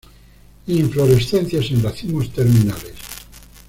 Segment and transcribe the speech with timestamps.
[0.67, 2.95] Inflorescencias en racimos terminales.